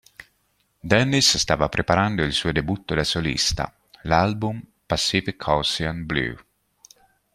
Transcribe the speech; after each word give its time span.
Dennis 0.79 1.37
stava 1.37 1.69
preparando 1.69 2.23
il 2.23 2.33
suo 2.33 2.51
debutto 2.51 2.95
da 2.95 3.03
solista, 3.03 3.71
l'album 4.01 4.59
"Pacific 4.87 5.47
Ocean 5.47 6.07
Blue". 6.07 6.35